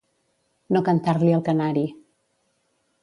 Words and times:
No 0.77 0.81
cantar-li 0.87 1.31
el 1.41 1.43
canari. 1.49 1.85